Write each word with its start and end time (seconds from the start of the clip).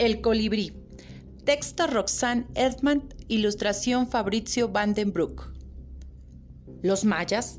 El 0.00 0.22
colibrí. 0.22 0.72
Texto 1.44 1.86
Roxanne 1.86 2.46
Edman, 2.54 3.12
ilustración 3.28 4.08
Fabrizio 4.08 4.70
Vandenbroek. 4.70 5.52
Los 6.80 7.04
mayas, 7.04 7.58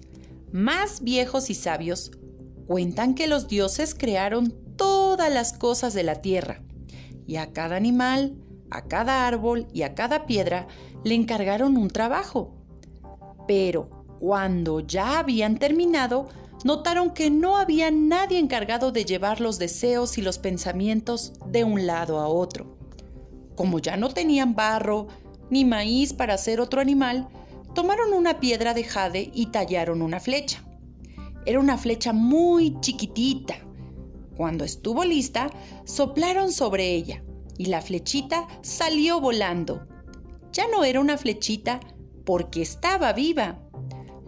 más 0.51 1.03
viejos 1.03 1.51
y 1.51 1.53
sabios, 1.53 2.09
cuentan 2.65 3.13
que 3.13 3.27
los 3.27 3.47
dioses 3.47 3.93
crearon 3.93 4.55
todas 4.75 5.31
las 5.31 5.53
cosas 5.53 5.93
de 5.93 6.01
la 6.01 6.23
tierra 6.23 6.63
y 7.27 7.35
a 7.35 7.53
cada 7.53 7.75
animal, 7.75 8.35
a 8.71 8.87
cada 8.87 9.27
árbol 9.27 9.67
y 9.71 9.83
a 9.83 9.93
cada 9.93 10.25
piedra 10.25 10.65
le 11.03 11.13
encargaron 11.13 11.77
un 11.77 11.89
trabajo. 11.89 12.55
Pero 13.47 14.00
cuando 14.21 14.81
ya 14.81 15.17
habían 15.17 15.57
terminado, 15.57 16.29
notaron 16.63 17.09
que 17.09 17.31
no 17.31 17.57
había 17.57 17.89
nadie 17.89 18.37
encargado 18.37 18.91
de 18.91 19.03
llevar 19.03 19.41
los 19.41 19.57
deseos 19.57 20.19
y 20.19 20.21
los 20.21 20.37
pensamientos 20.37 21.33
de 21.47 21.63
un 21.63 21.87
lado 21.87 22.19
a 22.19 22.27
otro. 22.27 22.77
Como 23.55 23.79
ya 23.79 23.97
no 23.97 24.09
tenían 24.09 24.53
barro 24.53 25.07
ni 25.49 25.65
maíz 25.65 26.13
para 26.13 26.35
hacer 26.35 26.61
otro 26.61 26.81
animal, 26.81 27.29
tomaron 27.73 28.13
una 28.13 28.39
piedra 28.39 28.75
de 28.75 28.83
jade 28.83 29.31
y 29.33 29.47
tallaron 29.47 30.03
una 30.03 30.19
flecha. 30.19 30.63
Era 31.47 31.59
una 31.59 31.79
flecha 31.79 32.13
muy 32.13 32.79
chiquitita. 32.79 33.55
Cuando 34.37 34.65
estuvo 34.65 35.03
lista, 35.03 35.49
soplaron 35.83 36.51
sobre 36.51 36.93
ella 36.93 37.23
y 37.57 37.65
la 37.65 37.81
flechita 37.81 38.47
salió 38.61 39.19
volando. 39.19 39.87
Ya 40.53 40.67
no 40.67 40.83
era 40.83 40.99
una 40.99 41.17
flechita 41.17 41.79
porque 42.23 42.61
estaba 42.61 43.13
viva. 43.13 43.57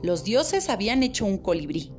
Los 0.03 0.25
dioses 0.25 0.69
habían 0.69 1.01
hecho 1.01 1.25
un 1.25 1.37
colibrí. 1.37 1.93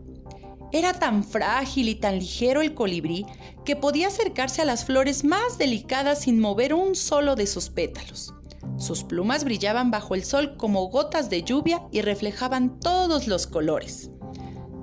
Era 0.73 0.93
tan 0.93 1.25
frágil 1.25 1.89
y 1.89 1.95
tan 1.95 2.19
ligero 2.19 2.61
el 2.61 2.75
colibrí 2.75 3.25
que 3.65 3.77
podía 3.77 4.09
acercarse 4.09 4.61
a 4.61 4.67
las 4.67 4.85
flores 4.85 5.25
más 5.25 5.57
delicadas 5.57 6.21
sin 6.21 6.39
mover 6.39 6.75
un 6.75 6.97
solo 6.97 7.35
de 7.35 7.47
sus 7.47 7.71
pétalos. 7.71 8.35
Sus 8.77 9.05
plumas 9.05 9.45
brillaban 9.45 9.91
bajo 9.91 10.15
el 10.15 10.23
sol 10.23 10.59
como 10.59 10.89
gotas 10.89 11.31
de 11.31 11.45
lluvia 11.45 11.83
y 11.93 12.03
reflejaban 12.03 12.79
todos 12.79 13.27
los 13.27 13.47
colores. 13.47 14.11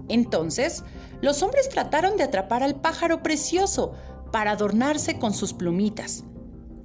Entonces, 0.10 0.84
los 1.22 1.44
hombres 1.44 1.70
trataron 1.70 2.18
de 2.18 2.24
atrapar 2.24 2.64
al 2.64 2.82
pájaro 2.82 3.22
precioso 3.22 3.94
para 4.32 4.52
adornarse 4.52 5.20
con 5.20 5.36
sus 5.36 5.54
plumitas. 5.54 6.24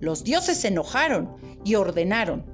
Los 0.00 0.22
dioses 0.22 0.58
se 0.58 0.68
enojaron 0.68 1.34
y 1.64 1.76
ordenaron, 1.76 2.44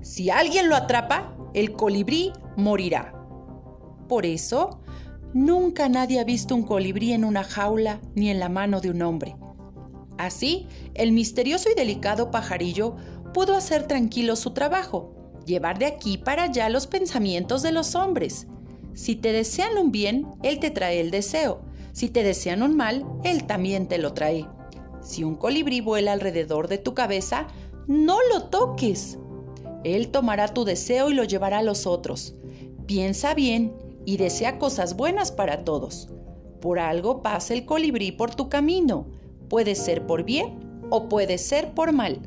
si 0.00 0.30
alguien 0.30 0.70
lo 0.70 0.76
atrapa, 0.76 1.36
el 1.52 1.72
colibrí 1.72 2.32
morirá. 2.56 3.15
Por 4.08 4.26
eso, 4.26 4.80
nunca 5.32 5.88
nadie 5.88 6.20
ha 6.20 6.24
visto 6.24 6.54
un 6.54 6.62
colibrí 6.62 7.12
en 7.12 7.24
una 7.24 7.44
jaula 7.44 8.00
ni 8.14 8.30
en 8.30 8.38
la 8.38 8.48
mano 8.48 8.80
de 8.80 8.90
un 8.90 9.02
hombre. 9.02 9.36
Así, 10.18 10.66
el 10.94 11.12
misterioso 11.12 11.68
y 11.70 11.74
delicado 11.74 12.30
pajarillo 12.30 12.96
pudo 13.34 13.54
hacer 13.54 13.86
tranquilo 13.86 14.36
su 14.36 14.52
trabajo, 14.52 15.14
llevar 15.44 15.78
de 15.78 15.86
aquí 15.86 16.16
para 16.16 16.44
allá 16.44 16.68
los 16.68 16.86
pensamientos 16.86 17.62
de 17.62 17.72
los 17.72 17.94
hombres 17.94 18.46
si 18.96 19.14
te 19.14 19.30
desean 19.30 19.76
un 19.76 19.92
bien, 19.92 20.26
Él 20.42 20.58
te 20.58 20.70
trae 20.70 21.00
el 21.00 21.10
deseo. 21.10 21.60
Si 21.92 22.08
te 22.08 22.22
desean 22.22 22.62
un 22.62 22.76
mal, 22.76 23.04
Él 23.24 23.46
también 23.46 23.88
te 23.88 23.98
lo 23.98 24.14
trae. 24.14 24.48
Si 25.02 25.22
un 25.22 25.34
colibrí 25.36 25.82
vuela 25.82 26.12
alrededor 26.12 26.66
de 26.66 26.78
tu 26.78 26.94
cabeza, 26.94 27.46
no 27.86 28.16
lo 28.32 28.44
toques. 28.44 29.18
Él 29.84 30.08
tomará 30.08 30.48
tu 30.48 30.64
deseo 30.64 31.10
y 31.10 31.14
lo 31.14 31.24
llevará 31.24 31.58
a 31.58 31.62
los 31.62 31.86
otros. 31.86 32.36
Piensa 32.86 33.34
bien 33.34 33.74
y 34.06 34.16
desea 34.16 34.58
cosas 34.58 34.96
buenas 34.96 35.30
para 35.32 35.64
todos. 35.64 36.08
Por 36.62 36.78
algo 36.78 37.22
pasa 37.22 37.52
el 37.52 37.66
colibrí 37.66 38.12
por 38.12 38.34
tu 38.34 38.48
camino. 38.48 39.08
Puede 39.50 39.74
ser 39.74 40.06
por 40.06 40.22
bien 40.22 40.86
o 40.88 41.10
puede 41.10 41.36
ser 41.36 41.74
por 41.74 41.92
mal. 41.92 42.20